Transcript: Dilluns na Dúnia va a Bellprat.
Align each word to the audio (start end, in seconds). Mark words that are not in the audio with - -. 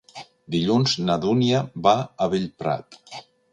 Dilluns 0.55 0.95
na 1.09 1.17
Dúnia 1.27 1.61
va 1.89 1.95
a 2.27 2.31
Bellprat. 2.35 3.01